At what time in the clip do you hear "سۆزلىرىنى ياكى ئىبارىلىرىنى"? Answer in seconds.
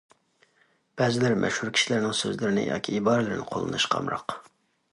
2.21-3.47